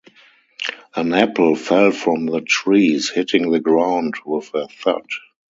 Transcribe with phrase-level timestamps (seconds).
[0.95, 5.05] An apple fell from the trees, hitting the ground with a thud.